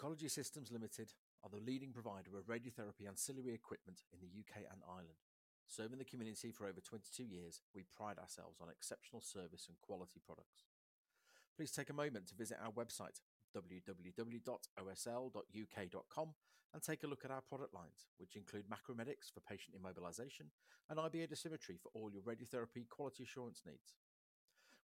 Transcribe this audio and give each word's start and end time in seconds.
Oncology 0.00 0.30
Systems 0.30 0.70
Limited 0.72 1.12
are 1.44 1.50
the 1.50 1.60
leading 1.60 1.92
provider 1.92 2.38
of 2.38 2.46
radiotherapy 2.46 3.06
ancillary 3.06 3.52
equipment 3.52 4.00
in 4.12 4.20
the 4.20 4.32
UK 4.32 4.64
and 4.72 4.80
Ireland. 4.88 5.20
Serving 5.66 5.98
the 5.98 6.04
community 6.04 6.50
for 6.50 6.66
over 6.66 6.80
22 6.80 7.22
years, 7.22 7.60
we 7.74 7.84
pride 7.84 8.16
ourselves 8.18 8.60
on 8.62 8.70
exceptional 8.70 9.20
service 9.20 9.66
and 9.68 9.76
quality 9.82 10.20
products. 10.24 10.64
Please 11.54 11.70
take 11.70 11.90
a 11.90 11.94
moment 11.94 12.28
to 12.28 12.34
visit 12.34 12.56
our 12.64 12.72
website 12.72 13.20
www.osl.uk.com 13.54 13.98
and 16.72 16.82
take 16.82 17.02
a 17.02 17.06
look 17.06 17.24
at 17.24 17.30
our 17.30 17.42
product 17.42 17.74
lines, 17.74 18.06
which 18.16 18.36
include 18.36 18.64
Macromedics 18.70 19.30
for 19.32 19.40
patient 19.40 19.76
immobilization 19.76 20.48
and 20.88 20.98
IBA 20.98 21.28
dosimetry 21.28 21.78
for 21.78 21.90
all 21.92 22.10
your 22.10 22.22
radiotherapy 22.22 22.88
quality 22.88 23.24
assurance 23.24 23.62
needs. 23.66 23.96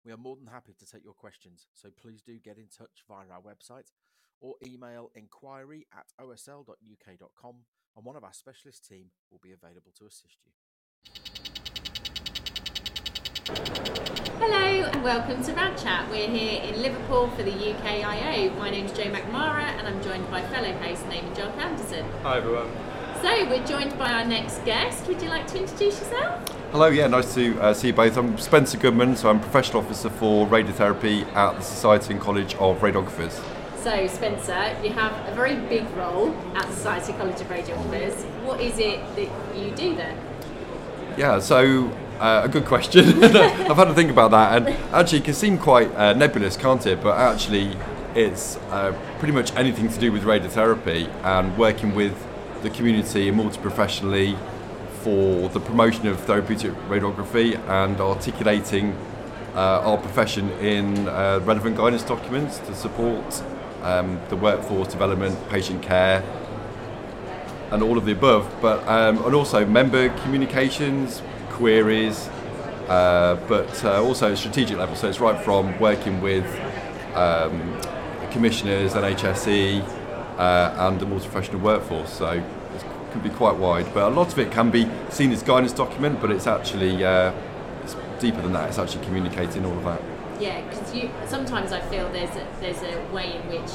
We 0.05 0.13
are 0.13 0.19
more 0.19 0.37
than 0.37 0.49
happy 0.49 0.75
to 0.79 0.85
take 0.87 1.05
your 1.05 1.15
questions, 1.15 1.69
so 1.73 1.89
please 1.91 2.23
do 2.23 2.39
get 2.39 2.59
in 2.59 2.67
touch 2.69 3.03
via 3.09 3.31
our 3.33 3.41
website 3.41 3.93
or 4.41 4.55
email 4.67 5.11
inquiry 5.15 5.87
at 5.93 6.07
osl.uk.com 6.21 7.55
and 7.97 8.05
one 8.05 8.17
of 8.17 8.25
our 8.25 8.33
specialist 8.33 8.87
team 8.87 9.07
will 9.31 9.41
be 9.43 9.53
available 9.53 9.93
to 9.99 10.07
assist 10.07 10.39
you. 10.45 10.53
Hello 14.39 14.91
and 14.91 15.03
welcome 15.03 15.43
to 15.45 15.53
Rad 15.53 15.79
Chat. 15.79 16.11
We're 16.11 16.29
here 16.29 16.63
in 16.63 16.83
Liverpool 16.83 17.31
for 17.31 17.43
the 17.43 17.53
UKIO. 17.53 18.57
My 18.59 18.71
name's 18.71 18.93
Jo 18.93 19.05
McNamara 19.05 19.63
and 19.63 19.87
I'm 19.87 20.03
joined 20.03 20.31
by 20.31 20.43
fellow 20.49 20.73
host 20.73 21.05
Naman 21.07 21.35
Julka-Anderson. 21.35 22.05
Hi 22.23 22.39
everyone. 22.39 22.71
So 23.23 23.49
we're 23.49 23.67
joined 23.67 23.99
by 23.99 24.13
our 24.13 24.25
next 24.25 24.63
guest. 24.65 25.07
Would 25.07 25.23
you 25.23 25.31
like 25.31 25.47
to 25.49 25.61
introduce 25.61 25.99
yourself? 26.01 26.47
Hello, 26.71 26.89
yeah, 26.89 27.07
nice 27.07 27.33
to 27.35 27.59
uh, 27.61 27.73
see 27.73 27.87
you 27.89 27.93
both. 27.95 28.17
I'm 28.19 28.37
Spencer 28.37 28.77
Goodman, 28.77 29.17
so 29.17 29.31
I'm 29.31 29.41
Professional 29.41 29.83
Officer 29.83 30.11
for 30.11 30.47
Radiotherapy 30.47 31.25
at 31.35 31.57
the 31.57 31.63
Society 31.63 32.13
and 32.13 32.21
College 32.21 32.55
of 32.57 32.79
Radiographers. 32.81 33.56
So 33.87 34.05
Spencer, 34.09 34.77
you 34.83 34.91
have 34.95 35.13
a 35.29 35.35
very 35.37 35.55
big 35.55 35.89
role 35.91 36.35
at 36.57 36.67
the 36.67 36.73
Society 36.73 37.13
College 37.13 37.41
of 37.41 37.47
Radiographers. 37.47 38.15
What 38.43 38.61
is 38.61 38.81
it 38.81 38.99
that 39.15 39.57
you 39.57 39.71
do 39.77 39.95
there? 39.95 40.19
Yeah, 41.17 41.39
so 41.39 41.93
uh, 42.19 42.41
a 42.43 42.49
good 42.49 42.65
question. 42.65 43.23
I've 43.25 43.77
had 43.77 43.85
to 43.85 43.95
think 43.95 44.11
about 44.11 44.33
that, 44.33 44.57
and 44.57 44.77
actually, 44.93 45.19
it 45.19 45.25
can 45.27 45.35
seem 45.35 45.57
quite 45.57 45.95
uh, 45.95 46.15
nebulous, 46.15 46.57
can't 46.57 46.85
it? 46.85 47.01
But 47.01 47.17
actually, 47.17 47.77
it's 48.17 48.57
uh, 48.73 48.93
pretty 49.21 49.33
much 49.33 49.55
anything 49.55 49.89
to 49.89 50.01
do 50.01 50.11
with 50.11 50.25
radiotherapy 50.25 51.09
and 51.23 51.57
working 51.57 51.95
with 51.95 52.27
the 52.65 52.71
community 52.71 53.29
and 53.29 53.37
multi-professionally 53.37 54.37
for 55.03 55.49
the 55.51 55.61
promotion 55.61 56.09
of 56.09 56.19
therapeutic 56.23 56.73
radiography 56.89 57.57
and 57.69 58.01
articulating 58.01 58.97
uh, 59.55 59.89
our 59.89 59.97
profession 59.97 60.51
in 60.59 61.07
uh, 61.07 61.39
relevant 61.45 61.77
guidance 61.77 62.03
documents 62.03 62.59
to 62.59 62.75
support 62.75 63.45
um, 63.83 64.21
the 64.29 64.37
workforce 64.37 64.89
development, 64.89 65.37
patient 65.49 65.83
care, 65.83 66.23
and 67.71 67.83
all 67.83 67.99
of 67.99 68.05
the 68.05 68.13
above. 68.13 68.53
But 68.61 68.87
um, 68.89 69.25
and 69.25 69.35
also 69.35 69.65
member 69.67 70.09
communications, 70.21 71.23
queries, 71.51 72.29
uh, 72.89 73.37
but 73.49 73.85
uh, 73.85 74.03
also 74.03 74.35
strategic 74.35 74.79
level. 74.79 74.97
So 74.97 75.09
it's 75.09 75.21
right 75.21 75.43
from 75.45 75.79
working 75.79 76.21
with 76.21 76.47
um, 77.15 77.81
commissioners, 78.31 78.93
NHSE, 78.95 79.83
uh, 80.39 80.75
and 80.79 81.01
the 81.01 81.07
multi-professional 81.07 81.61
workforce. 81.61 82.13
So 82.13 82.31
it 82.31 83.13
can 83.13 83.21
be 83.23 83.31
quite 83.31 83.57
wide, 83.57 83.93
but 83.95 84.13
a 84.13 84.15
lot 84.15 84.33
of 84.33 84.39
it 84.39 84.53
can 84.53 84.71
be 84.71 84.89
seen 85.11 85.33
as 85.33 85.43
guidance 85.43 85.73
document, 85.73 86.21
but 86.21 86.31
it's 86.31 86.47
actually 86.47 87.05
uh, 87.05 87.33
it's 87.83 87.97
deeper 88.21 88.43
than 88.43 88.53
that. 88.53 88.69
It's 88.69 88.79
actually 88.79 89.05
communicating 89.05 89.65
all 89.65 89.77
of 89.77 89.85
that. 89.85 90.03
Yeah, 90.41 90.61
because 90.69 90.95
you 90.95 91.11
sometimes 91.27 91.73
I 91.73 91.81
feel 91.81 92.11
there's 92.13 92.35
a, 92.37 92.47
there's 92.61 92.83
a 92.83 93.01
way 93.13 93.37
in 93.37 93.43
which 93.49 93.71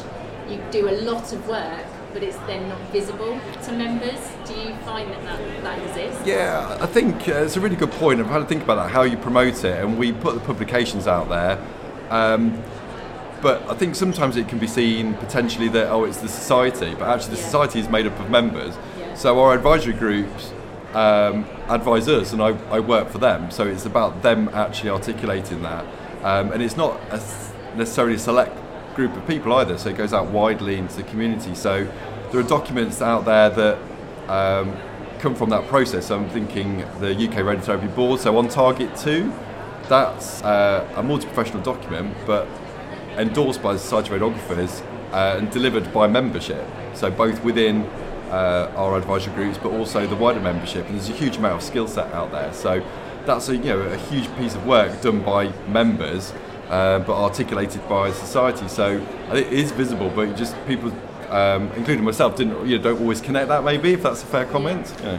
you 0.50 0.62
do 0.72 0.90
a 0.90 0.96
lot 1.02 1.32
of 1.34 1.48
work, 1.48 1.86
but 2.14 2.24
it's 2.24 2.38
then 2.48 2.70
not 2.70 2.80
visible 2.92 3.40
to 3.64 3.72
members. 3.72 4.20
Do 4.46 4.54
you 4.54 4.74
find 4.86 5.10
that 5.12 5.24
that, 5.24 5.64
that 5.64 5.80
exists? 5.88 6.26
Yeah, 6.26 6.78
I 6.80 6.86
think 6.86 7.28
uh, 7.30 7.44
it's 7.44 7.56
a 7.58 7.60
really 7.62 7.76
good 7.76 7.92
point. 7.92 8.20
I've 8.20 8.28
had 8.28 8.40
to 8.40 8.46
think 8.46 8.64
about 8.64 8.76
that, 8.76 8.92
how 8.92 9.04
you 9.04 9.18
promote 9.18 9.64
it, 9.64 9.84
and 9.84 9.98
we 9.98 10.12
put 10.12 10.34
the 10.36 10.42
publications 10.42 11.08
out 11.08 11.30
there. 11.30 11.58
Um, 12.10 12.62
but 13.42 13.68
I 13.68 13.74
think 13.74 13.96
sometimes 13.96 14.38
it 14.38 14.48
can 14.48 14.60
be 14.60 14.68
seen 14.68 15.16
potentially 15.16 15.68
that 15.70 15.88
oh, 15.90 16.04
it's 16.04 16.18
the 16.18 16.28
society, 16.28 16.94
but 16.94 17.10
actually 17.10 17.36
the 17.36 17.42
Yeah. 17.42 17.46
society 17.48 17.80
is 17.80 17.90
made 17.90 18.06
up 18.06 18.20
of 18.20 18.30
members. 18.30 18.76
Yeah. 19.00 19.16
So 19.16 19.40
our 19.40 19.56
advisory 19.56 19.94
groups 19.94 20.52
um, 20.94 21.46
advise 21.70 22.08
us, 22.08 22.34
and 22.34 22.42
I, 22.42 22.50
I 22.70 22.80
work 22.82 23.10
for 23.10 23.18
them. 23.18 23.50
So 23.50 23.66
it's 23.66 23.86
about 23.86 24.22
them 24.22 24.50
actually 24.54 24.90
articulating 24.92 25.64
that, 25.64 25.86
um, 26.24 26.52
and 26.52 26.62
it's 26.62 26.78
not 26.78 27.00
a 27.12 27.22
necessarily 27.76 28.16
a 28.16 28.20
select 28.20 28.58
group 28.96 29.16
of 29.16 29.26
people 29.28 29.54
either. 29.54 29.78
So 29.78 29.90
it 29.90 29.98
goes 29.98 30.14
out 30.14 30.28
widely 30.28 30.76
into 30.76 30.98
the 30.98 31.04
community. 31.04 31.56
So 31.56 31.88
there 32.32 32.40
are 32.42 32.48
documents 32.48 33.02
out 33.02 33.26
there 33.26 33.50
that. 33.50 33.78
Um, 34.28 34.78
come 35.22 35.36
from 35.36 35.52
that 35.52 35.68
process. 35.68 36.08
So 36.08 36.18
I'm 36.18 36.28
thinking 36.30 36.80
the 37.00 37.12
UK 37.12 37.44
Radiotherapy 37.46 37.96
Board. 37.96 38.20
So 38.20 38.36
on 38.38 38.48
Target 38.48 38.96
2, 38.98 39.32
that's 39.88 40.42
uh, 40.42 40.92
a 40.96 41.04
multi-professional 41.04 41.62
document, 41.62 42.16
but 42.26 42.48
endorsed 43.18 43.62
by 43.62 43.74
the 43.74 43.80
Society 43.80 44.16
of 44.16 44.22
Radiographers 44.22 44.82
uh, 45.12 45.38
and 45.38 45.52
delivered 45.52 45.94
by 45.94 46.08
membership. 46.08 46.66
So 46.96 47.12
both 47.12 47.44
within 47.44 47.84
uh, 48.32 48.72
our 48.76 48.98
advisory 48.98 49.34
groups, 49.36 49.58
but 49.58 49.72
also 49.72 50.08
the 50.08 50.16
wider 50.16 50.40
membership. 50.40 50.88
And 50.88 50.96
there's 50.96 51.10
a 51.10 51.14
huge 51.14 51.38
amount 51.38 51.56
of 51.56 51.64
skill 51.64 51.88
set 51.88 52.12
out 52.14 52.32
there. 52.32 52.52
So 52.54 52.84
that's 53.26 53.50
a 53.50 53.56
you 53.56 53.64
know 53.64 53.80
a 53.82 53.98
huge 53.98 54.34
piece 54.38 54.56
of 54.56 54.66
work 54.66 55.02
done 55.02 55.22
by 55.22 55.52
members, 55.68 56.34
uh, 56.70 57.00
but 57.00 57.14
articulated 57.16 57.88
by 57.88 58.12
society. 58.12 58.68
So 58.68 59.06
it 59.32 59.48
is 59.52 59.72
visible, 59.72 60.10
but 60.16 60.36
just 60.36 60.56
people. 60.68 60.92
Um, 61.30 61.72
including 61.78 62.04
myself, 62.04 62.36
didn't 62.36 62.68
you 62.68 62.78
know, 62.78 62.84
don't 62.84 63.00
always 63.00 63.22
connect 63.22 63.48
that. 63.48 63.64
Maybe 63.64 63.94
if 63.94 64.04
that's 64.04 64.22
a 64.22 64.26
fair 64.26 64.44
comment. 64.46 64.94
Yeah. 65.02 65.18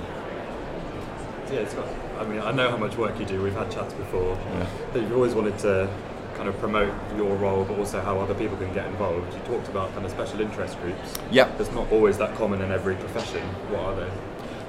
Yeah, 1.51 1.61
it's 1.61 1.73
got, 1.73 1.89
I 2.19 2.25
mean, 2.27 2.41
I 2.41 2.53
know 2.53 2.71
how 2.71 2.77
much 2.77 2.99
work 2.99 3.19
you 3.19 3.25
do. 3.25 3.43
We've 3.43 3.55
had 3.55 3.71
chats 3.71 3.95
before. 3.95 4.39
Yeah. 4.53 4.67
That 4.93 5.01
you've 5.01 5.15
always 5.15 5.33
wanted 5.33 5.59
to 5.61 5.89
kind 6.35 6.49
of 6.49 6.59
promote 6.59 6.93
your 7.17 7.35
role, 7.37 7.65
but 7.65 7.79
also 7.79 8.01
how 8.03 8.19
other 8.21 8.35
people 8.35 8.59
can 8.59 8.75
get 8.75 8.87
involved. 8.89 9.33
You 9.33 9.41
talked 9.41 9.69
about 9.69 9.91
kind 9.95 10.05
of 10.05 10.11
special 10.11 10.43
interest 10.43 10.79
groups. 10.83 11.15
Yeah. 11.31 11.51
That's 11.57 11.73
not 11.73 11.91
always 11.91 12.19
that 12.19 12.35
common 12.37 12.61
in 12.61 12.73
every 12.73 12.97
profession. 12.97 13.43
What 13.71 13.81
are 13.81 13.97
they? 13.97 14.11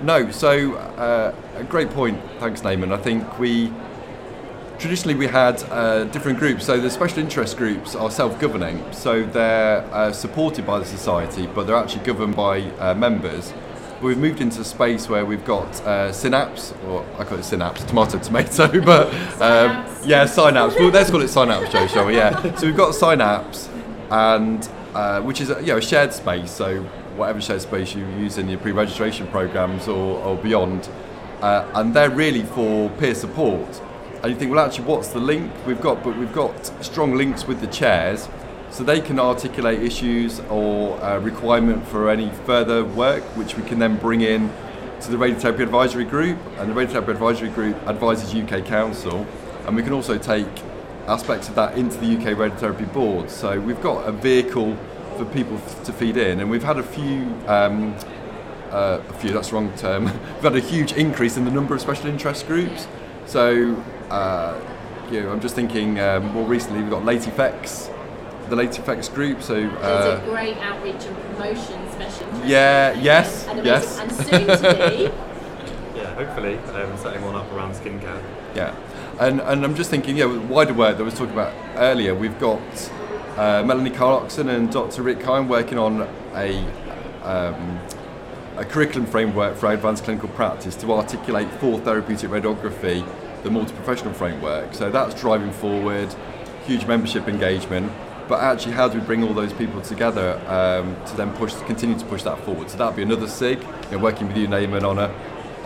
No, 0.04 0.30
so 0.32 0.74
uh, 0.76 1.34
a 1.56 1.64
great 1.64 1.90
point. 1.90 2.20
Thanks, 2.40 2.62
Naman. 2.62 2.92
I 2.94 2.98
think 2.98 3.40
we 3.40 3.72
traditionally 4.78 5.16
we 5.16 5.28
had 5.28 5.64
uh, 5.72 6.04
different 6.06 6.40
groups. 6.40 6.66
So 6.66 6.78
the 6.80 6.90
special 6.90 7.20
interest 7.20 7.56
groups 7.56 7.96
are 7.96 8.12
self-governing, 8.12 8.84
so 8.92 9.24
they're 9.24 9.82
uh, 9.94 10.12
supported 10.12 10.66
by 10.66 10.80
the 10.80 10.86
society, 10.86 11.48
but 11.48 11.66
they're 11.68 11.78
actually 11.78 12.04
governed 12.04 12.36
by 12.36 12.64
uh, 12.80 12.94
members. 12.94 13.54
But 14.02 14.08
we've 14.08 14.18
moved 14.18 14.42
into 14.42 14.60
a 14.60 14.66
space 14.66 15.08
where 15.08 15.26
we've 15.26 15.46
got 15.46 15.70
uh, 15.84 16.12
synapse, 16.12 16.74
or 16.86 17.06
I 17.18 17.24
call 17.24 17.38
it 17.40 17.44
synapse, 17.46 17.86
tomato, 17.86 18.20
tomato, 18.20 18.68
but 18.86 19.08
um, 19.08 19.88
Synapse. 19.88 20.06
yeah, 20.06 20.26
synapse. 20.26 20.76
Well, 20.76 20.90
let's 20.90 21.10
call 21.12 21.22
it 21.22 21.30
synapse, 21.30 21.72
Joe, 21.72 21.88
shall 21.88 22.08
we? 22.08 22.18
Yeah. 22.18 22.56
So 22.58 22.68
we've 22.68 22.76
got 22.76 22.94
synapse, 22.94 23.70
and 24.12 24.68
uh, 24.94 25.22
which 25.22 25.40
is 25.40 25.50
a, 25.50 25.62
you 25.62 25.68
know 25.68 25.78
a 25.78 25.82
shared 25.82 26.12
space. 26.12 26.52
So 26.52 26.86
whatever 27.16 27.42
shared 27.42 27.62
space 27.62 27.96
you 27.96 28.06
use 28.18 28.38
in 28.38 28.50
your 28.50 28.60
pre-registration 28.60 29.28
programs 29.28 29.88
or, 29.88 30.20
or 30.24 30.38
beyond, 30.38 30.90
uh, 31.42 31.70
and 31.76 31.94
they're 31.94 32.10
really 32.10 32.44
for 32.44 32.90
peer 32.92 33.16
support. 33.16 33.82
And 34.22 34.32
you 34.32 34.40
think, 34.40 34.52
well, 34.52 34.66
actually, 34.66 34.86
what's 34.86 35.10
the 35.10 35.20
link 35.20 35.52
we've 35.68 35.82
got? 35.82 36.04
But 36.04 36.18
we've 36.18 36.34
got 36.34 36.66
strong 36.84 37.16
links 37.16 37.46
with 37.46 37.60
the 37.60 37.68
chairs, 37.68 38.30
so 38.72 38.84
they 38.84 39.02
can 39.02 39.20
articulate 39.20 39.84
issues 39.84 40.40
or 40.50 41.00
uh, 41.04 41.20
requirement 41.20 41.86
for 41.88 42.10
any 42.10 42.30
further 42.46 42.84
work, 42.84 43.24
which 43.36 43.56
we 43.56 43.64
can 43.64 43.80
then 43.80 43.98
bring 43.98 44.22
in 44.22 44.50
to 45.02 45.12
the 45.12 45.18
Radiotherapy 45.18 45.60
Advisory 45.60 46.06
Group, 46.06 46.40
and 46.58 46.72
the 46.72 46.74
Radiotherapy 46.74 47.10
Advisory 47.10 47.50
Group 47.50 47.76
advises 47.88 48.34
UK 48.34 48.66
Council, 48.66 49.28
and 49.68 49.76
we 49.76 49.84
can 49.84 49.92
also 49.92 50.18
take 50.18 50.48
aspects 51.08 51.50
of 51.50 51.56
that 51.56 51.78
into 51.78 51.98
the 51.98 52.16
UK 52.16 52.38
Radiotherapy 52.38 52.92
Board. 52.94 53.30
So 53.30 53.60
we've 53.60 53.82
got 53.82 54.08
a 54.08 54.12
vehicle 54.14 54.78
for 55.18 55.26
people 55.26 55.58
f- 55.58 55.84
to 55.86 55.94
feed 55.94 56.18
in, 56.18 56.40
and 56.40 56.50
we've 56.50 56.64
had 56.64 56.78
a 56.78 56.84
few. 56.84 57.34
Um, 57.48 57.96
uh, 58.72 59.00
a 59.08 59.14
few, 59.14 59.32
that's 59.32 59.50
the 59.50 59.56
wrong 59.56 59.72
term. 59.78 60.06
We've 60.06 60.42
had 60.42 60.56
a 60.56 60.60
huge 60.60 60.94
increase 60.94 61.38
in 61.38 61.46
the 61.46 61.52
number 61.52 61.76
of 61.76 61.82
special 61.82 62.08
interest 62.08 62.48
groups. 62.48 62.88
So, 63.28 63.76
uh, 64.10 64.60
you 65.12 65.22
know, 65.22 65.32
I'm 65.32 65.42
just 65.42 65.54
thinking 65.54 66.00
um, 66.00 66.34
more 66.34 66.48
recently 66.48 66.82
we've 66.82 66.90
got 66.90 67.06
late 67.06 67.28
effects, 67.28 67.92
the 68.50 68.56
late 68.56 68.80
effects 68.80 69.10
group. 69.10 69.44
So, 69.44 69.54
There's 69.62 69.74
uh, 69.84 70.22
a 70.24 70.28
great 70.28 70.58
outreach 70.58 71.06
and 71.06 71.16
promotion 71.36 71.92
special. 71.92 72.26
interest 72.30 72.46
yeah, 72.48 72.94
group. 72.94 73.06
yes, 73.06 73.48
and, 73.48 73.64
yes. 73.64 74.00
And 74.00 74.12
soon 74.12 74.48
to 74.48 74.90
be. 74.90 75.12
Yeah, 75.96 76.16
hopefully 76.16 76.58
um, 76.58 76.98
setting 76.98 77.24
one 77.24 77.36
up 77.36 77.50
around 77.54 77.76
skincare. 77.76 78.24
Yeah, 78.56 78.76
and 79.20 79.40
and 79.42 79.64
I'm 79.64 79.76
just 79.76 79.92
thinking, 79.92 80.18
yeah, 80.18 80.26
wider 80.26 80.74
work 80.74 80.98
that 80.98 81.04
I 81.04 81.06
was 81.06 81.14
talking 81.14 81.34
about 81.34 81.54
earlier. 81.78 82.16
We've 82.16 82.38
got 82.40 82.60
uh, 83.38 83.64
Melanie 83.64 83.90
Clarkson 83.90 84.50
and 84.50 84.72
Dr. 84.72 85.02
Rick 85.02 85.20
Khine 85.20 85.48
working 85.48 85.78
on 85.78 86.08
a 86.34 86.60
um, 87.24 87.80
a 88.58 88.66
curriculum 88.66 89.08
framework 89.08 89.56
for 89.58 89.72
advanced 89.72 90.04
clinical 90.04 90.30
practice 90.30 90.76
to 90.76 90.94
articulate 90.94 91.50
for 91.54 91.80
therapeutic 91.80 92.30
radiography 92.30 93.04
the 93.44 93.50
multi-professional 93.50 94.14
framework. 94.14 94.74
So 94.74 94.90
that's 94.90 95.20
driving 95.20 95.52
forward, 95.52 96.14
huge 96.66 96.86
membership 96.86 97.28
engagement. 97.28 97.92
but 98.28 98.42
actually 98.42 98.72
how 98.72 98.88
do 98.88 99.00
we 99.00 99.06
bring 99.06 99.24
all 99.24 99.34
those 99.34 99.54
people 99.54 99.82
together 99.82 100.40
um, 100.48 100.96
to 101.06 101.16
then 101.16 101.32
push, 101.34 101.54
continue 101.66 101.98
to 101.98 102.06
push 102.06 102.24
that 102.24 102.40
forward? 102.40 102.70
So 102.70 102.78
that'd 102.78 102.96
be 102.96 103.04
another 103.04 103.28
SIG, 103.28 103.60
you 103.62 103.68
know, 103.92 103.98
working 104.00 104.28
with 104.28 104.38
you, 104.38 104.48
Naman, 104.48 104.84
on 104.84 105.00
a 105.00 105.14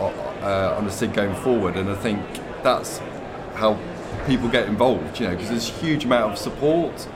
uh, 0.00 0.76
on 0.78 0.86
a 0.86 0.90
SIG 0.90 1.12
going 1.12 1.34
forward, 1.34 1.76
and 1.76 1.90
I 1.90 1.96
think 1.96 2.20
that's 2.62 2.98
how 3.54 3.76
people 4.26 4.48
get 4.48 4.68
involved. 4.68 5.18
You 5.18 5.26
know, 5.26 5.34
because 5.34 5.48
there's 5.48 5.68
a 5.68 5.72
huge 5.72 6.04
amount 6.04 6.32
of 6.32 6.38
support. 6.38 7.08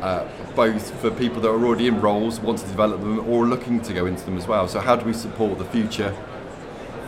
Uh, 0.00 0.28
both 0.54 1.00
for 1.00 1.10
people 1.10 1.40
that 1.40 1.48
are 1.48 1.64
already 1.64 1.86
in 1.86 2.00
roles, 2.00 2.40
want 2.40 2.58
to 2.58 2.66
develop 2.66 3.00
them, 3.00 3.26
or 3.28 3.46
looking 3.46 3.80
to 3.80 3.92
go 3.92 4.06
into 4.06 4.24
them 4.24 4.36
as 4.36 4.46
well. 4.46 4.68
So, 4.68 4.80
how 4.80 4.96
do 4.96 5.04
we 5.04 5.12
support 5.12 5.58
the 5.58 5.64
future 5.64 6.14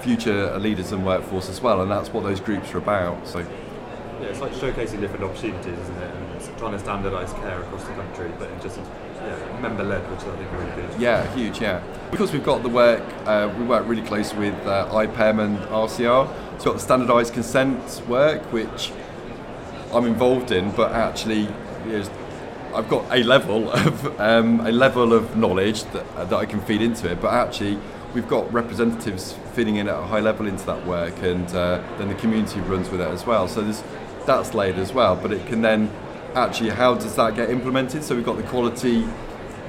future 0.00 0.56
leaders 0.58 0.92
and 0.92 1.04
workforce 1.04 1.48
as 1.48 1.60
well? 1.60 1.82
And 1.82 1.90
that's 1.90 2.10
what 2.10 2.22
those 2.24 2.40
groups 2.40 2.72
are 2.72 2.78
about. 2.78 3.26
So, 3.26 3.40
yeah, 3.40 4.28
it's 4.28 4.40
like 4.40 4.52
showcasing 4.52 5.00
different 5.00 5.24
opportunities, 5.24 5.78
isn't 5.78 5.96
it? 5.96 6.14
And 6.14 6.58
trying 6.58 6.78
to 6.78 6.82
standardise 6.82 7.34
care 7.40 7.60
across 7.60 7.84
the 7.84 7.92
country, 7.94 8.32
but 8.38 8.50
in 8.50 8.60
just 8.60 8.78
yeah, 8.78 9.58
member 9.60 9.84
led, 9.84 10.08
which 10.10 10.20
I 10.20 10.36
think 10.36 10.52
really 10.52 10.88
good. 10.88 11.00
Yeah, 11.00 11.34
huge. 11.34 11.60
Yeah, 11.60 11.82
because 12.10 12.32
we've 12.32 12.44
got 12.44 12.62
the 12.62 12.68
work, 12.68 13.02
uh, 13.26 13.52
we 13.58 13.64
work 13.64 13.86
really 13.86 14.02
close 14.02 14.32
with 14.34 14.54
uh, 14.66 14.88
IPEM 14.90 15.44
and 15.44 15.58
RCR. 15.68 16.26
So, 16.26 16.52
we've 16.52 16.64
got 16.64 16.74
the 16.74 16.80
standardised 16.80 17.34
consent 17.34 18.02
work, 18.08 18.42
which 18.52 18.92
I'm 19.92 20.06
involved 20.06 20.50
in, 20.50 20.70
but 20.70 20.92
actually. 20.92 21.48
You 21.86 21.92
know, 21.92 22.08
I've 22.76 22.90
got 22.90 23.10
a 23.10 23.22
level 23.22 23.70
of 23.72 24.20
um, 24.20 24.60
a 24.60 24.70
level 24.70 25.14
of 25.14 25.34
knowledge 25.34 25.84
that, 25.84 26.30
that 26.30 26.34
I 26.34 26.44
can 26.44 26.60
feed 26.60 26.82
into 26.82 27.10
it, 27.10 27.22
but 27.22 27.32
actually 27.32 27.78
we've 28.14 28.28
got 28.28 28.52
representatives 28.52 29.34
feeding 29.54 29.76
in 29.76 29.88
at 29.88 29.98
a 29.98 30.02
high 30.02 30.20
level 30.20 30.46
into 30.46 30.66
that 30.66 30.86
work, 30.86 31.14
and 31.22 31.48
uh, 31.54 31.82
then 31.96 32.08
the 32.08 32.14
community 32.16 32.60
runs 32.60 32.90
with 32.90 33.00
it 33.00 33.08
as 33.08 33.24
well. 33.24 33.48
So 33.48 33.62
that's 34.26 34.52
laid 34.52 34.76
as 34.76 34.92
well, 34.92 35.16
but 35.16 35.32
it 35.32 35.46
can 35.46 35.62
then 35.62 35.90
actually 36.34 36.70
how 36.70 36.94
does 36.94 37.16
that 37.16 37.34
get 37.34 37.48
implemented? 37.48 38.04
So 38.04 38.14
we've 38.14 38.24
got 38.24 38.36
the 38.36 38.44
quality. 38.44 39.06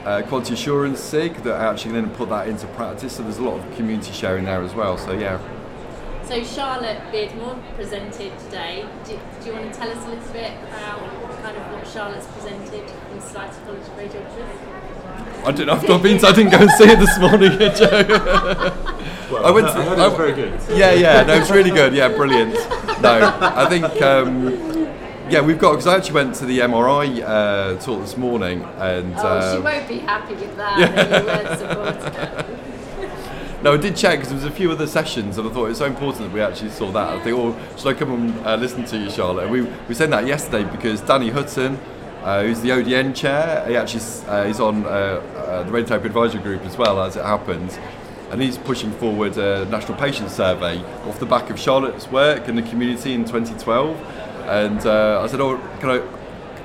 Uh, 0.06 0.21
quality 0.21 0.54
assurance 0.54 1.01
SIG 1.01 1.36
that 1.44 1.59
actually 1.59 1.92
then 1.92 2.09
put 2.12 2.30
that 2.30 2.48
into 2.48 2.65
practice. 2.68 3.18
So 3.18 3.24
there's 3.24 3.39
a 3.39 3.44
lot 3.44 3.59
of 3.59 3.75
community 3.75 4.13
sharing 4.13 4.45
there 4.45 4.62
as 4.63 4.74
well. 4.74 4.98
So 4.98 5.12
yeah, 5.12 5.38
so 6.28 6.44
Charlotte 6.44 7.00
Beardmore 7.12 7.58
presented 7.76 8.38
today. 8.40 8.86
Do, 9.06 9.18
do, 9.42 9.48
you 9.48 9.54
want 9.54 9.74
to 9.74 9.80
tell 9.80 9.90
us 9.90 10.06
a 10.06 10.10
little 10.10 10.34
bit 10.34 10.52
about 10.68 11.00
kind 11.42 11.56
of 11.56 11.64
what 11.72 11.88
Charlotte's 11.88 12.28
presented 12.28 12.84
in 13.14 13.22
Society 13.22 13.56
College 13.66 13.82
of 13.82 13.98
Radiographers? 13.98 15.46
I 15.46 15.52
don't 15.52 15.68
know. 15.68 15.74
I've 15.74 15.88
not 15.88 16.04
been. 16.04 16.24
I 16.26 16.32
didn't 16.34 16.52
go 16.52 16.58
and 16.58 16.72
see 16.72 16.84
it 16.84 17.00
this 17.00 17.18
morning, 17.18 17.52
Joe. 17.76 18.04
well, 19.32 19.46
I 19.46 19.52
went. 19.52 19.68
To, 19.68 19.74
I 19.74 19.84
heard 19.84 20.00
it 20.00 20.02
was 20.02 20.18
very 20.18 20.34
good. 20.34 20.62
Yeah, 20.78 20.92
yeah. 20.94 21.24
No, 21.24 21.34
it's 21.36 21.50
really 21.50 21.72
good. 21.72 21.94
Yeah, 21.94 22.10
brilliant. 22.10 22.54
No, 23.02 23.38
I 23.42 23.68
think. 23.70 24.02
Um, 24.02 24.68
yeah, 25.30 25.42
we've 25.42 25.60
got 25.60 25.72
because 25.72 25.88
I 25.88 25.98
actually 25.98 26.16
went 26.16 26.36
to 26.36 26.46
the 26.46 26.60
MRI 26.60 27.22
uh, 27.22 27.80
talk 27.80 28.02
this 28.02 28.18
morning, 28.18 28.64
and 28.78 29.14
oh, 29.18 29.52
she 29.52 29.58
um, 29.58 29.64
won't 29.64 29.88
be 29.88 30.00
happy 30.00 30.34
with 30.36 30.56
that. 30.58 32.48
Yeah. 32.48 32.58
No, 33.63 33.74
I 33.74 33.77
did 33.77 33.95
check 33.95 34.19
because 34.19 34.30
there 34.30 34.36
was 34.36 34.45
a 34.45 34.51
few 34.51 34.71
other 34.71 34.86
sessions, 34.86 35.39
and 35.39 35.50
I 35.50 35.51
thought 35.51 35.65
it 35.65 35.69
was 35.69 35.80
so 35.80 35.86
important 35.86 36.25
that 36.25 36.31
we 36.31 36.42
actually 36.42 36.69
saw 36.69 36.92
that. 36.92 37.09
I 37.09 37.19
think, 37.24 37.36
oh, 37.36 37.57
should 37.75 37.88
I 37.88 37.95
come 37.95 38.13
and 38.13 38.45
uh, 38.45 38.56
listen 38.56 38.86
to 38.86 38.98
you, 39.00 39.09
Charlotte? 39.09 39.45
And 39.45 39.51
we 39.51 39.62
we 39.89 39.95
said 39.95 40.12
that 40.12 40.27
yesterday 40.27 40.63
because 40.69 41.01
Danny 41.01 41.31
Hutton, 41.31 41.80
uh, 42.21 42.44
who's 42.44 42.62
the 42.62 42.69
ODN 42.69 43.15
chair, 43.15 43.65
he 43.68 43.75
actually 43.75 44.04
uh, 44.27 44.44
he's 44.45 44.59
on 44.59 44.86
uh, 44.86 44.89
uh, 44.89 45.63
the 45.63 45.71
Radiotherapy 45.71 46.06
Advisory 46.06 46.44
Group 46.44 46.65
as 46.65 46.77
well 46.77 47.01
as 47.01 47.15
it 47.15 47.25
happens, 47.25 47.80
and 48.30 48.39
he's 48.39 48.59
pushing 48.59 48.92
forward 48.92 49.36
a 49.39 49.65
national 49.65 49.98
patient 49.98 50.30
survey 50.30 50.77
off 51.07 51.19
the 51.19 51.25
back 51.25 51.50
of 51.50 51.59
Charlotte's 51.59 52.07
work 52.09 52.48
in 52.48 52.56
the 52.56 52.62
community 52.62 53.13
in 53.13 53.25
2012. 53.25 54.00
And 54.50 54.86
uh, 54.86 55.21
I 55.24 55.25
said, 55.25 55.42
oh, 55.42 55.57
can 55.80 55.89
I? 55.89 56.18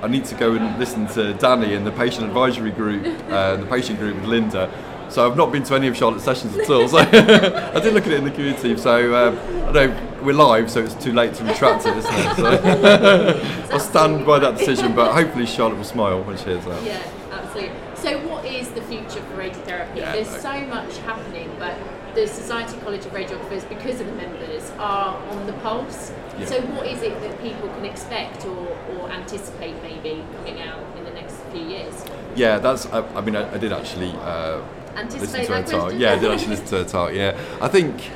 I 0.02 0.08
need 0.08 0.24
to 0.26 0.34
go 0.34 0.52
and 0.54 0.78
listen 0.80 1.06
to 1.14 1.32
Danny 1.34 1.74
and 1.74 1.86
the 1.86 1.92
patient 1.92 2.26
advisory 2.26 2.72
group, 2.72 3.04
the 3.04 3.66
patient 3.70 4.00
group 4.00 4.16
with 4.16 4.24
Linda 4.24 4.68
so 5.12 5.30
I've 5.30 5.36
not 5.36 5.52
been 5.52 5.62
to 5.64 5.74
any 5.74 5.88
of 5.88 5.96
Charlotte's 5.96 6.24
sessions 6.24 6.56
at 6.56 6.68
all. 6.70 6.88
So 6.88 6.98
I 6.98 7.80
did 7.80 7.92
look 7.92 8.06
at 8.06 8.12
it 8.12 8.18
in 8.18 8.24
the 8.24 8.30
community. 8.30 8.76
So 8.76 9.14
um, 9.14 9.38
I 9.68 9.72
know 9.72 10.18
we're 10.22 10.32
live, 10.32 10.70
so 10.70 10.82
it's 10.82 10.94
too 10.94 11.12
late 11.12 11.34
to 11.34 11.44
retract 11.44 11.86
it, 11.86 11.96
isn't 11.96 12.14
it? 12.14 12.36
So 12.36 13.68
I'll 13.72 13.80
stand 13.80 14.24
by 14.24 14.38
that 14.38 14.56
decision, 14.56 14.94
but 14.94 15.12
hopefully 15.12 15.46
Charlotte 15.46 15.76
will 15.76 15.84
smile 15.84 16.22
when 16.22 16.38
she 16.38 16.44
hears 16.44 16.64
that. 16.64 16.82
Yeah, 16.82 17.02
absolutely. 17.30 17.76
So 17.96 18.18
what 18.26 18.44
is 18.44 18.68
the 18.70 18.82
future 18.82 19.20
for 19.20 19.36
radiotherapy? 19.36 19.96
Yeah, 19.96 20.12
There's 20.12 20.28
so 20.40 20.60
much 20.66 20.96
happening, 20.98 21.54
but 21.58 21.76
the 22.14 22.26
Society 22.26 22.78
College 22.80 23.06
of 23.06 23.12
Radiographers, 23.12 23.68
because 23.68 24.00
of 24.00 24.06
the 24.06 24.12
members, 24.14 24.70
are 24.78 25.16
on 25.16 25.46
the 25.46 25.52
pulse. 25.54 26.12
Yeah. 26.38 26.46
So 26.46 26.60
what 26.62 26.86
is 26.86 27.02
it 27.02 27.18
that 27.20 27.40
people 27.40 27.68
can 27.68 27.84
expect 27.84 28.44
or, 28.44 28.76
or 28.96 29.10
anticipate 29.10 29.80
maybe 29.82 30.24
coming 30.38 30.60
out 30.60 30.80
in 30.96 31.04
the 31.04 31.10
next 31.12 31.36
few 31.52 31.62
years? 31.62 32.04
Yeah, 32.34 32.58
that's. 32.58 32.86
I, 32.86 33.06
I 33.14 33.20
mean, 33.20 33.36
I, 33.36 33.52
I, 33.54 33.58
did 33.58 33.72
actually 33.72 34.10
uh, 34.20 34.62
anticipate 34.96 35.48
listen 35.48 35.64
to 35.64 35.76
her 35.76 35.90
talk. 35.90 35.92
Yeah, 35.98 36.18
did 36.18 36.30
actually 36.30 36.48
listen 36.48 36.66
to 36.66 36.76
her 36.78 36.84
talk. 36.84 37.12
Yeah, 37.12 37.38
I 37.60 37.68
think. 37.68 38.10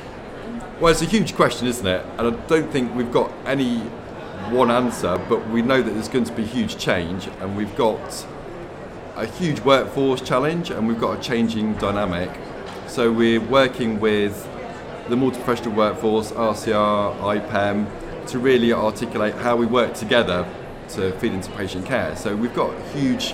Well, 0.79 0.91
it's 0.91 1.01
a 1.01 1.05
huge 1.05 1.35
question, 1.35 1.67
isn't 1.67 1.87
it? 1.87 2.05
And 2.19 2.27
I 2.27 2.47
don't 2.47 2.71
think 2.71 2.93
we've 2.93 3.11
got 3.11 3.31
any 3.45 3.79
one 4.51 4.69
answer, 4.69 5.17
but 5.27 5.49
we 5.49 5.61
know 5.63 5.81
that 5.81 5.91
there's 5.91 6.07
going 6.07 6.25
to 6.25 6.33
be 6.33 6.43
huge 6.43 6.77
change, 6.77 7.27
and 7.41 7.57
we've 7.57 7.75
got 7.75 8.25
a 9.15 9.25
huge 9.25 9.59
workforce 9.61 10.21
challenge, 10.21 10.69
and 10.69 10.87
we've 10.87 10.99
got 10.99 11.17
a 11.19 11.21
changing 11.21 11.73
dynamic. 11.75 12.29
So 12.87 13.11
we're 13.11 13.41
working 13.41 13.99
with 13.99 14.47
the 15.09 15.15
multi-professional 15.15 15.73
workforce, 15.73 16.31
RCR, 16.31 17.17
IPEM, 17.21 18.27
to 18.27 18.39
really 18.39 18.71
articulate 18.71 19.33
how 19.35 19.55
we 19.55 19.65
work 19.65 19.93
together 19.93 20.47
to 20.89 21.11
feed 21.13 21.33
into 21.33 21.49
patient 21.51 21.85
care. 21.85 22.15
So 22.15 22.35
we've 22.35 22.53
got 22.53 22.73
huge 22.93 23.33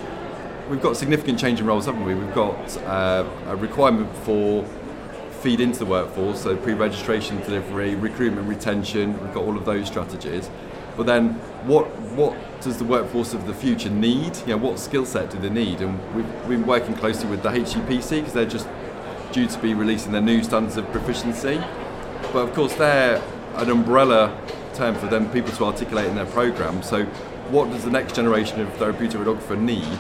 we've 0.70 0.82
got 0.82 0.96
significant 0.98 1.40
change 1.40 1.60
in 1.60 1.66
roles, 1.66 1.86
haven't 1.86 2.06
we? 2.06 2.16
We've 2.16 2.34
got 2.34 2.78
uh, 2.80 3.28
a 3.48 3.56
requirement 3.56 4.16
for 4.18 4.64
feed 5.42 5.60
into 5.60 5.80
the 5.80 5.86
workforce, 5.86 6.44
so 6.44 6.56
pre-registration 6.56 7.38
delivery, 7.42 7.96
recruitment, 7.96 8.48
retention. 8.48 9.20
We've 9.22 9.34
got 9.34 9.44
all 9.44 9.58
of 9.58 9.66
those 9.66 9.88
strategies. 9.88 10.50
But 10.96 11.06
then, 11.06 11.30
what 11.66 11.88
what 12.16 12.36
does 12.62 12.78
the 12.78 12.86
workforce 12.86 13.34
of 13.34 13.48
the 13.48 13.54
future 13.54 13.90
need? 13.90 14.38
You 14.40 14.56
know, 14.56 14.58
what 14.58 14.80
skill 14.80 15.06
set 15.06 15.32
do 15.32 15.40
they 15.40 15.50
need? 15.50 15.82
And 15.82 16.00
we've 16.16 16.48
been 16.48 16.66
working 16.66 16.94
closely 16.94 17.30
with 17.30 17.44
the 17.44 17.50
HCPC 17.50 18.10
because 18.10 18.34
they're 18.34 18.46
just 18.46 18.68
due 19.32 19.48
to 19.48 19.60
be 19.60 19.74
releasing 19.74 20.12
their 20.12 20.22
new 20.22 20.44
standards 20.44 20.78
of 20.78 20.90
proficiency. 20.92 21.62
But 22.32 22.48
of 22.48 22.54
course, 22.54 22.74
they're 22.76 23.22
an 23.56 23.70
umbrella 23.70 24.40
term 24.76 24.96
for 24.96 25.08
them 25.08 25.30
people 25.32 25.52
to 25.52 25.66
articulate 25.66 26.08
in 26.08 26.16
their 26.16 26.26
program. 26.28 26.84
So, 26.84 27.06
what 27.50 27.70
does 27.72 27.84
the 27.84 27.92
next 27.92 28.16
generation 28.16 28.62
of 28.62 28.72
therapeutic 28.76 29.20
radiographer 29.20 29.60
need? 29.60 29.98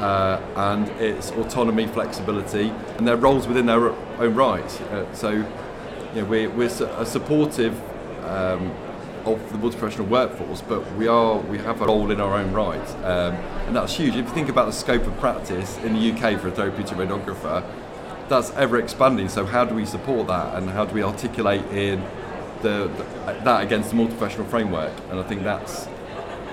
Uh, 0.00 0.40
and 0.56 0.88
it's 1.00 1.30
autonomy, 1.32 1.86
flexibility, 1.86 2.70
and 2.98 3.06
their 3.06 3.16
roles 3.16 3.46
within 3.46 3.66
their 3.66 3.90
own 3.90 4.34
right. 4.34 4.80
Uh, 4.82 5.12
so, 5.14 5.30
you 5.30 6.22
know, 6.22 6.24
we're, 6.24 6.50
we're 6.50 6.66
a 6.66 7.06
supportive 7.06 7.74
um, 8.24 8.72
of 9.24 9.52
the 9.52 9.58
multi-professional 9.58 10.06
workforce, 10.06 10.60
but 10.62 10.90
we 10.96 11.06
are 11.06 11.38
we 11.38 11.58
have 11.58 11.80
a 11.80 11.86
role 11.86 12.10
in 12.10 12.20
our 12.20 12.34
own 12.34 12.52
right, 12.52 12.88
um, 13.04 13.34
and 13.66 13.76
that's 13.76 13.94
huge. 13.94 14.16
If 14.16 14.26
you 14.26 14.34
think 14.34 14.48
about 14.48 14.66
the 14.66 14.72
scope 14.72 15.06
of 15.06 15.16
practice 15.18 15.78
in 15.78 15.94
the 15.94 16.12
UK 16.12 16.40
for 16.40 16.48
a 16.48 16.50
therapeutic 16.50 16.96
radiographer, 16.98 17.64
that's 18.28 18.50
ever 18.52 18.78
expanding. 18.78 19.28
So, 19.28 19.46
how 19.46 19.64
do 19.64 19.74
we 19.74 19.86
support 19.86 20.26
that, 20.28 20.56
and 20.56 20.68
how 20.70 20.84
do 20.84 20.94
we 20.94 21.02
articulate 21.02 21.64
in 21.66 22.04
the, 22.62 22.90
the 23.26 23.40
that 23.44 23.62
against 23.62 23.90
the 23.90 23.96
multi-professional 23.96 24.46
framework? 24.48 24.92
And 25.10 25.18
I 25.18 25.22
think 25.22 25.42
that's 25.42 25.86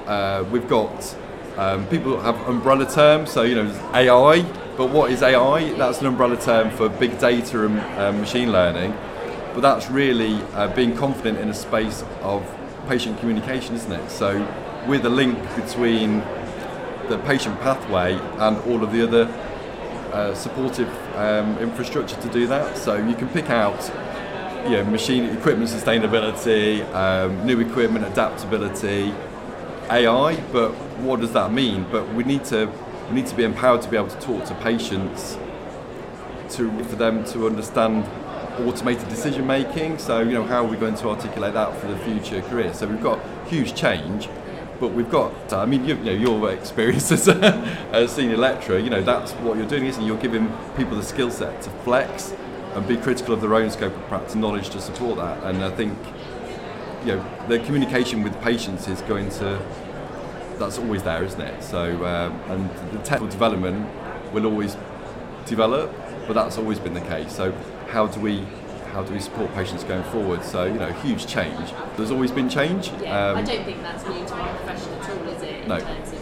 uh, 0.07 0.45
we've 0.51 0.67
got 0.67 1.15
um, 1.57 1.85
people 1.87 2.19
have 2.21 2.35
umbrella 2.47 2.89
terms, 2.89 3.31
so 3.31 3.43
you 3.43 3.55
know 3.55 3.91
AI, 3.93 4.41
but 4.77 4.89
what 4.89 5.11
is 5.11 5.21
AI? 5.21 5.73
That's 5.73 6.01
an 6.01 6.07
umbrella 6.07 6.37
term 6.37 6.71
for 6.71 6.89
big 6.89 7.19
data 7.19 7.65
and 7.65 7.79
uh, 7.99 8.11
machine 8.13 8.51
learning. 8.51 8.91
But 9.53 9.61
that's 9.61 9.89
really 9.89 10.35
uh, 10.53 10.73
being 10.73 10.95
confident 10.95 11.39
in 11.39 11.49
a 11.49 11.53
space 11.53 12.03
of 12.21 12.43
patient 12.87 13.19
communication, 13.19 13.75
isn't 13.75 13.91
it? 13.91 14.09
So 14.09 14.39
we're 14.87 14.99
the 14.99 15.09
link 15.09 15.37
between 15.55 16.19
the 17.09 17.21
patient 17.25 17.59
pathway 17.59 18.13
and 18.13 18.57
all 18.69 18.83
of 18.83 18.91
the 18.91 19.03
other 19.03 19.23
uh, 20.13 20.33
supportive 20.33 20.89
um, 21.15 21.57
infrastructure 21.59 22.19
to 22.21 22.29
do 22.29 22.47
that. 22.47 22.77
So 22.77 22.95
you 22.95 23.15
can 23.15 23.27
pick 23.29 23.49
out 23.49 23.79
know, 24.69 24.83
machine 24.85 25.25
equipment 25.25 25.69
sustainability, 25.69 26.85
um, 26.93 27.45
new 27.45 27.59
equipment 27.59 28.05
adaptability, 28.05 29.13
AI, 29.91 30.39
but 30.51 30.71
what 31.01 31.19
does 31.19 31.33
that 31.33 31.51
mean? 31.51 31.85
But 31.91 32.13
we 32.13 32.23
need 32.23 32.45
to 32.45 32.71
we 33.09 33.15
need 33.15 33.27
to 33.27 33.35
be 33.35 33.43
empowered 33.43 33.81
to 33.81 33.89
be 33.89 33.97
able 33.97 34.07
to 34.07 34.19
talk 34.19 34.45
to 34.45 34.55
patients 34.55 35.37
to 36.51 36.83
for 36.85 36.95
them 36.95 37.25
to 37.25 37.47
understand 37.47 38.05
automated 38.59 39.07
decision 39.09 39.45
making. 39.45 39.97
So 39.97 40.21
you 40.21 40.33
know 40.33 40.43
how 40.43 40.63
are 40.63 40.67
we 40.67 40.77
going 40.77 40.95
to 40.95 41.09
articulate 41.09 41.53
that 41.53 41.77
for 41.79 41.87
the 41.87 41.97
future 41.99 42.41
career? 42.43 42.73
So 42.73 42.87
we've 42.87 43.03
got 43.03 43.19
huge 43.47 43.75
change, 43.75 44.29
but 44.79 44.93
we've 44.93 45.09
got 45.09 45.33
uh, 45.51 45.59
I 45.59 45.65
mean 45.65 45.85
you, 45.85 45.95
you 45.97 46.03
know 46.03 46.11
your 46.11 46.51
experience 46.51 47.11
as 47.17 47.27
a, 47.27 47.35
as 47.91 48.11
a 48.11 48.15
senior 48.15 48.37
lecturer, 48.37 48.77
you 48.77 48.89
know 48.89 49.01
that's 49.01 49.33
what 49.33 49.57
you're 49.57 49.67
doing, 49.67 49.85
isn't 49.85 50.01
it? 50.01 50.07
You're 50.07 50.17
giving 50.17 50.51
people 50.77 50.95
the 50.95 51.03
skill 51.03 51.31
set 51.31 51.61
to 51.63 51.69
flex 51.83 52.33
and 52.73 52.87
be 52.87 52.95
critical 52.95 53.33
of 53.33 53.41
their 53.41 53.53
own 53.53 53.69
scope 53.69 53.93
of 53.93 54.01
practice 54.07 54.35
knowledge 54.35 54.69
to 54.69 54.79
support 54.79 55.17
that. 55.17 55.43
And 55.43 55.63
I 55.63 55.71
think 55.71 55.97
you 57.01 57.15
know 57.15 57.47
the 57.47 57.59
communication 57.59 58.23
with 58.23 58.39
patients 58.41 58.87
is 58.87 59.01
going 59.01 59.29
to 59.29 59.59
that's 60.61 60.77
always 60.77 61.03
there, 61.03 61.23
isn't 61.23 61.41
it? 61.41 61.63
So, 61.63 62.05
um, 62.05 62.39
and 62.49 62.69
the 62.93 62.99
technical 62.99 63.27
development 63.27 63.89
will 64.31 64.45
always 64.45 64.77
develop, 65.45 65.93
but 66.27 66.33
that's 66.33 66.57
always 66.57 66.79
been 66.79 66.93
the 66.93 67.01
case. 67.01 67.35
So, 67.35 67.51
how 67.89 68.07
do 68.07 68.21
we 68.21 68.45
how 68.93 69.03
do 69.03 69.13
we 69.13 69.19
support 69.19 69.53
patients 69.53 69.83
going 69.83 70.03
forward? 70.05 70.43
So, 70.43 70.65
you 70.65 70.73
know, 70.73 70.91
huge 70.91 71.25
change. 71.25 71.73
There's 71.95 72.11
always 72.11 72.31
been 72.31 72.49
change. 72.49 72.91
Yeah, 73.01 73.31
um, 73.31 73.37
I 73.37 73.41
don't 73.41 73.65
think 73.65 73.81
that's 73.81 74.05
new 74.05 74.25
to 74.25 74.33
our 74.33 74.55
profession 74.57 74.93
at 74.93 75.09
all, 75.09 75.27
is 75.29 75.41
it? 75.41 75.61
In 75.61 75.67
no. 75.67 75.79
terms 75.79 76.13
of 76.13 76.19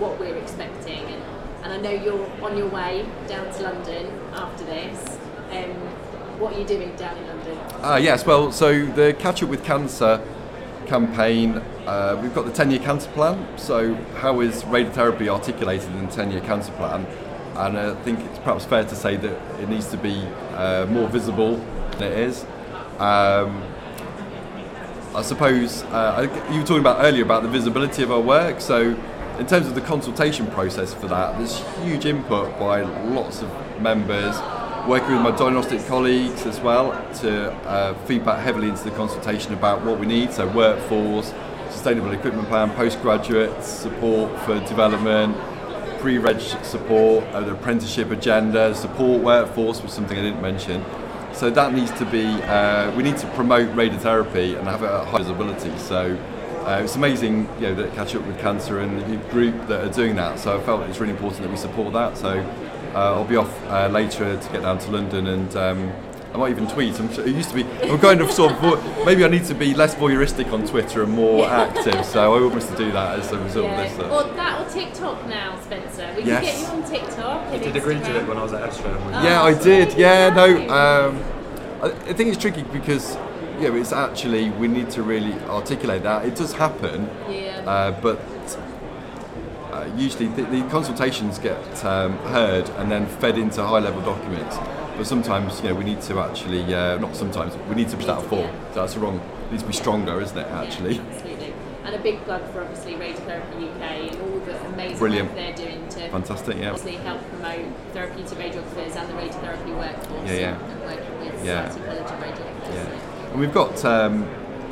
what 0.00 0.18
we're 0.18 0.36
expecting, 0.36 1.04
and, 1.04 1.22
and 1.64 1.72
I 1.74 1.76
know 1.78 1.90
you're 1.90 2.30
on 2.42 2.56
your 2.56 2.68
way 2.68 3.06
down 3.28 3.52
to 3.52 3.62
London 3.62 4.06
after 4.32 4.64
this. 4.64 5.18
Um, 5.50 6.11
what 6.42 6.54
are 6.54 6.58
you 6.58 6.66
doing 6.66 6.94
down 6.96 7.16
in 7.16 7.26
London? 7.28 7.56
Uh, 7.82 8.00
yes, 8.02 8.26
well, 8.26 8.50
so 8.50 8.84
the 8.84 9.14
Catch 9.14 9.44
Up 9.44 9.48
with 9.48 9.62
Cancer 9.62 10.20
campaign, 10.86 11.62
uh, 11.86 12.18
we've 12.20 12.34
got 12.34 12.44
the 12.44 12.52
10 12.52 12.72
year 12.72 12.80
cancer 12.80 13.08
plan. 13.12 13.46
So, 13.56 13.94
how 14.16 14.40
is 14.40 14.64
radiotherapy 14.64 15.28
articulated 15.28 15.88
in 15.92 16.06
the 16.06 16.12
10 16.12 16.32
year 16.32 16.40
cancer 16.40 16.72
plan? 16.72 17.06
And 17.54 17.78
I 17.78 17.94
think 18.02 18.18
it's 18.18 18.38
perhaps 18.40 18.64
fair 18.64 18.84
to 18.84 18.96
say 18.96 19.16
that 19.16 19.60
it 19.60 19.68
needs 19.68 19.86
to 19.90 19.96
be 19.96 20.18
uh, 20.54 20.86
more 20.86 21.08
visible 21.08 21.56
than 21.92 22.02
it 22.02 22.18
is. 22.18 22.42
Um, 22.98 23.62
I 25.14 25.22
suppose 25.22 25.84
uh, 25.84 26.26
you 26.50 26.60
were 26.60 26.66
talking 26.66 26.80
about 26.80 27.04
earlier 27.04 27.22
about 27.22 27.42
the 27.42 27.48
visibility 27.48 28.02
of 28.02 28.10
our 28.10 28.20
work. 28.20 28.60
So, 28.60 28.96
in 29.38 29.46
terms 29.46 29.68
of 29.68 29.76
the 29.76 29.80
consultation 29.80 30.48
process 30.48 30.92
for 30.92 31.06
that, 31.06 31.38
there's 31.38 31.60
huge 31.84 32.04
input 32.04 32.58
by 32.58 32.82
lots 32.82 33.42
of 33.42 33.80
members 33.80 34.36
working 34.86 35.12
with 35.12 35.22
my 35.22 35.30
diagnostic 35.30 35.86
colleagues 35.86 36.44
as 36.44 36.58
well 36.60 36.90
to 37.14 37.52
uh, 37.68 37.94
feedback 38.04 38.42
heavily 38.42 38.68
into 38.68 38.82
the 38.82 38.90
consultation 38.92 39.52
about 39.52 39.82
what 39.82 39.98
we 39.98 40.06
need, 40.06 40.32
so 40.32 40.48
workforce, 40.48 41.32
sustainable 41.70 42.10
equipment 42.10 42.48
plan, 42.48 42.68
postgraduate 42.70 43.62
support 43.62 44.36
for 44.40 44.58
development, 44.66 45.36
pre-reg 46.00 46.40
support, 46.40 47.22
an 47.32 47.48
apprenticeship 47.48 48.10
agenda, 48.10 48.74
support 48.74 49.22
workforce 49.22 49.80
was 49.82 49.92
something 49.92 50.18
I 50.18 50.22
didn't 50.22 50.42
mention. 50.42 50.84
So 51.32 51.48
that 51.50 51.72
needs 51.72 51.92
to 51.92 52.04
be, 52.04 52.24
uh, 52.26 52.90
we 52.96 53.04
need 53.04 53.16
to 53.18 53.26
promote 53.28 53.68
radiotherapy 53.76 54.58
and 54.58 54.66
have 54.66 54.82
a 54.82 55.04
high 55.04 55.18
visibility. 55.18 55.76
So 55.78 56.18
uh, 56.66 56.80
it's 56.82 56.96
amazing 56.96 57.48
you 57.60 57.68
know, 57.68 57.74
that 57.76 57.94
Catch 57.94 58.16
Up 58.16 58.26
with 58.26 58.38
Cancer 58.40 58.80
and 58.80 59.00
the 59.00 59.16
group 59.30 59.68
that 59.68 59.84
are 59.84 59.92
doing 59.92 60.16
that. 60.16 60.40
So 60.40 60.58
I 60.58 60.62
felt 60.62 60.82
it's 60.88 60.98
really 60.98 61.12
important 61.12 61.42
that 61.42 61.50
we 61.50 61.56
support 61.56 61.92
that. 61.94 62.18
So 62.18 62.44
uh, 62.94 63.14
I'll 63.14 63.24
be 63.24 63.36
off 63.36 63.52
uh, 63.68 63.88
later 63.88 64.36
to 64.38 64.52
get 64.52 64.62
down 64.62 64.78
to 64.78 64.90
London 64.90 65.26
and 65.26 65.56
um, 65.56 65.92
I 66.34 66.38
might 66.38 66.50
even 66.50 66.66
tweet. 66.66 66.98
I'm 66.98 67.12
sure, 67.12 67.26
it 67.26 67.34
used 67.34 67.50
to 67.50 67.54
be. 67.56 67.64
I'm 67.82 67.98
kind 67.98 68.22
of 68.22 68.30
sort 68.30 68.52
of. 68.52 69.04
Maybe 69.04 69.22
I 69.22 69.28
need 69.28 69.44
to 69.44 69.54
be 69.54 69.74
less 69.74 69.94
voyeuristic 69.94 70.50
on 70.50 70.66
Twitter 70.66 71.02
and 71.02 71.12
more 71.12 71.46
active. 71.46 72.06
So 72.06 72.34
I 72.34 72.42
almost 72.42 72.70
to 72.70 72.76
do 72.76 72.90
that 72.92 73.18
as 73.18 73.30
a 73.32 73.38
result 73.38 73.66
yeah. 73.66 73.82
of 73.82 73.88
this. 73.90 73.98
So. 73.98 74.10
Or 74.10 74.34
that 74.34 74.66
or 74.66 74.70
TikTok 74.70 75.28
now, 75.28 75.60
Spencer. 75.60 76.10
We 76.16 76.22
yes. 76.22 76.44
can 76.44 76.44
get 76.44 76.60
you 76.60 76.66
on 76.66 76.90
TikTok. 76.90 77.46
I 77.48 77.58
did 77.58 77.76
agree 77.76 77.96
to 77.96 78.16
it 78.16 78.26
when 78.26 78.38
I 78.38 78.42
was 78.42 78.54
at 78.54 78.62
ESTRO. 78.62 78.96
Oh, 78.98 79.10
yeah, 79.22 79.42
I 79.42 79.62
did. 79.62 79.92
Yeah, 79.98 80.30
no. 80.30 80.46
Um, 80.70 81.22
I 81.82 82.12
think 82.14 82.32
it's 82.32 82.40
tricky 82.40 82.62
because 82.62 83.16
yeah, 83.60 83.74
it's 83.74 83.92
actually 83.92 84.50
we 84.50 84.68
need 84.68 84.88
to 84.90 85.02
really 85.02 85.34
articulate 85.44 86.02
that. 86.04 86.24
It 86.24 86.36
does 86.36 86.52
happen, 86.52 87.10
yeah. 87.28 87.62
uh, 87.66 88.00
but 88.00 88.18
uh, 89.72 89.90
usually 89.96 90.26
the, 90.28 90.42
the, 90.42 90.62
consultations 90.68 91.38
get 91.38 91.84
um, 91.84 92.16
heard 92.18 92.68
and 92.70 92.90
then 92.90 93.06
fed 93.06 93.38
into 93.38 93.64
high-level 93.64 94.02
documents. 94.02 94.56
But 94.96 95.06
sometimes, 95.06 95.60
you 95.62 95.70
know, 95.70 95.74
we 95.74 95.84
need 95.84 96.02
to 96.02 96.20
actually, 96.20 96.62
uh, 96.74 96.98
not 96.98 97.16
sometimes, 97.16 97.56
we 97.68 97.74
need 97.74 97.88
to 97.88 97.96
push 97.96 98.06
that 98.06 98.22
forward. 98.24 98.52
So 98.74 98.80
that's 98.80 98.96
wrong. 98.96 99.18
It 99.46 99.52
needs 99.52 99.62
to 99.62 99.68
be 99.68 99.74
stronger, 99.74 100.20
isn't 100.20 100.36
it? 100.36 100.46
Actually. 100.48 100.96
Yeah, 100.96 101.02
absolutely. 101.10 101.54
And 101.84 101.94
a 101.94 101.98
big 101.98 102.22
plug 102.24 102.44
for 102.52 102.62
obviously 102.62 102.94
Radiotherapy 102.94 103.74
UK 103.74 104.12
and 104.12 104.20
all 104.20 104.38
the 104.40 104.66
amazing 104.66 104.98
Brilliant. 104.98 105.28
work 105.30 105.36
they're 105.36 105.56
doing 105.56 105.88
to 105.88 106.08
fantastic, 106.10 106.56
yeah. 106.58 106.70
obviously 106.70 106.96
help 106.96 107.20
promote 107.30 107.66
therapeutic 107.92 108.38
radiographers 108.38 108.94
and 108.94 109.08
the 109.08 109.14
radiotherapy 109.14 109.76
workforce. 109.76 110.30
Yeah, 110.30 110.34
yeah. 110.34 110.70
And 110.70 110.80
working 110.82 111.18
with 111.18 111.44
yeah. 111.44 111.68
Society 111.68 111.86
College 111.86 112.12
of 112.12 112.20
Radiographers. 112.20 112.74
Yeah. 112.74 113.30
And 113.30 113.40
we've 113.40 113.54
got 113.54 113.84
um, 113.84 114.22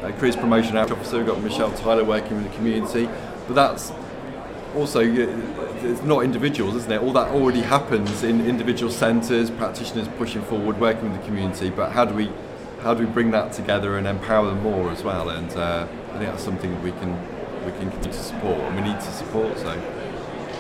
a 0.03 0.13
careers 0.13 0.37
promotion 0.37 0.77
officer. 0.77 1.17
We've 1.17 1.27
got 1.27 1.43
Michelle 1.43 1.73
Tyler 1.73 2.05
working 2.05 2.37
with 2.37 2.49
the 2.49 2.57
community, 2.57 3.09
but 3.49 3.55
that's 3.55 3.91
also 4.75 5.01
it's 5.01 6.03
not 6.03 6.25
individuals, 6.25 6.75
isn't 6.77 6.93
it? 6.93 7.01
All 7.01 7.13
that 7.13 7.29
already 7.29 7.61
happens 7.61 8.23
in 8.23 8.47
individual 8.47 8.93
centres, 8.93 9.51
practitioners 9.51 10.09
pushing 10.19 10.43
forward, 10.43 10.79
working 10.81 11.11
with 11.11 11.21
the 11.21 11.27
community. 11.27 11.71
But 11.71 11.93
how 11.93 12.05
do 12.05 12.15
we 12.15 12.31
how 12.83 12.95
do 12.95 13.07
we 13.07 13.13
bring 13.13 13.31
that 13.33 13.53
together 13.53 13.99
and 13.99 14.07
empower 14.07 14.47
them 14.47 14.63
more 14.63 14.91
as 14.91 15.03
well? 15.03 15.31
And 15.31 15.51
uh, 15.53 15.87
I 15.91 16.19
think 16.19 16.31
that's 16.31 16.45
something 16.45 16.83
we 16.83 16.93
can 16.93 17.17
we 17.65 17.73
can 17.73 17.91
continue 17.91 18.13
to 18.13 18.23
support 18.23 18.59
and 18.59 18.77
we 18.77 18.83
need 18.83 19.01
to 19.01 19.13
support. 19.13 19.59
So. 19.59 19.81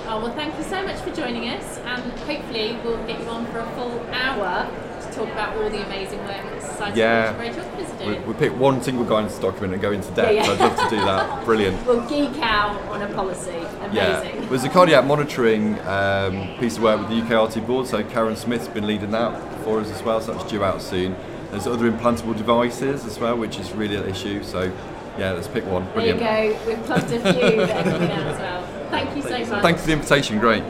Oh, 0.06 0.20
well, 0.20 0.34
thank 0.34 0.56
you 0.58 0.64
so 0.64 0.82
much 0.82 1.00
for 1.02 1.14
joining 1.14 1.48
us, 1.50 1.78
and 1.78 2.02
hopefully 2.20 2.76
we'll 2.82 3.04
get 3.06 3.20
you 3.20 3.28
on 3.28 3.46
for 3.46 3.60
a 3.60 3.70
full 3.76 4.00
hour 4.10 4.68
talk 5.20 5.32
about 5.32 5.56
all 5.56 5.70
the 5.70 5.84
amazing 5.84 6.18
work 6.20 6.42
that 6.42 6.62
Society 6.62 6.98
yeah. 7.00 7.30
of 7.30 7.98
doing. 7.98 8.22
We, 8.22 8.32
we 8.32 8.38
pick 8.38 8.56
one 8.58 8.82
single 8.82 9.04
guidance 9.04 9.38
document 9.38 9.74
and 9.74 9.82
go 9.82 9.92
into 9.92 10.10
depth. 10.12 10.34
Yeah, 10.34 10.46
yeah. 10.46 10.52
I'd 10.52 10.60
love 10.60 10.76
to 10.76 10.96
do 10.96 10.96
that. 10.96 11.44
Brilliant. 11.44 11.86
we'll 11.86 12.08
geek 12.08 12.38
out 12.42 12.80
on 12.88 13.02
a 13.02 13.12
policy. 13.14 13.50
Amazing. 13.50 13.92
Yeah. 13.94 14.48
There's 14.48 14.64
a 14.64 14.68
cardiac 14.68 15.04
monitoring 15.04 15.78
um, 15.80 16.56
piece 16.58 16.76
of 16.76 16.82
work 16.82 17.00
with 17.00 17.08
the 17.10 17.20
UKRT 17.20 17.66
board, 17.66 17.86
so 17.86 18.02
Karen 18.04 18.36
Smith's 18.36 18.68
been 18.68 18.86
leading 18.86 19.10
that 19.10 19.64
for 19.64 19.80
us 19.80 19.90
as 19.90 20.02
well, 20.02 20.20
so 20.20 20.32
that's 20.32 20.50
due 20.50 20.64
out 20.64 20.80
soon. 20.80 21.16
There's 21.50 21.66
other 21.66 21.90
implantable 21.90 22.36
devices 22.36 23.04
as 23.04 23.18
well, 23.18 23.36
which 23.36 23.58
is 23.58 23.72
really 23.72 23.96
an 23.96 24.08
issue. 24.08 24.42
So 24.42 24.72
yeah, 25.18 25.32
let's 25.32 25.48
pick 25.48 25.66
one. 25.66 25.90
Brilliant. 25.92 26.20
There 26.20 26.44
you 26.44 26.52
go. 26.54 26.66
We've 26.66 26.84
plugged 26.84 27.12
a 27.12 27.20
few 27.20 27.56
that 27.66 27.86
are 27.86 27.90
coming 27.90 28.10
out 28.10 28.26
as 28.26 28.38
well. 28.38 28.90
Thank 28.90 29.16
you 29.16 29.22
so 29.22 29.38
much. 29.38 29.62
Thanks 29.62 29.80
for 29.82 29.86
the 29.88 29.92
invitation. 29.94 30.38
Great. 30.38 30.62